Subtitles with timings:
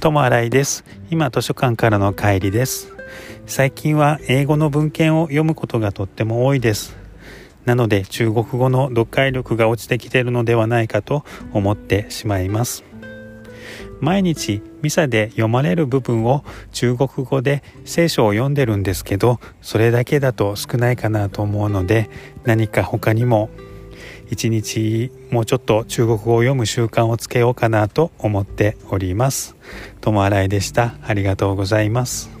[0.00, 0.82] 友新井です。
[1.10, 2.94] 今図書館からの帰りです。
[3.44, 6.96] 最近は英語の文献を読むことがとっても多いです。
[7.66, 12.82] なので中国語の読解力が落ちてきてるのではないかと思ってしまいます。
[14.00, 22.08] 毎日ミサで読まれる部分を中国語で聖書を読んでるんですけどそれだけだと少ないかなと思うので
[22.44, 23.50] 何か他にも
[24.30, 29.56] 一日もうちょっと中国語を読む習慣をつけようかなと思っております。
[30.00, 30.94] 友新井でした。
[31.02, 32.39] ありがとうございます。